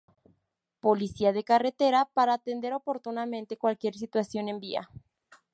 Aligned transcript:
Policía 0.85 1.29
de 1.37 1.43
carretera 1.43 2.09
para 2.15 2.33
atender 2.35 2.73
oportunamente 2.81 3.55
cualquier 3.59 3.93
situación 3.93 4.49
en 4.49 4.59
vía. 4.59 4.89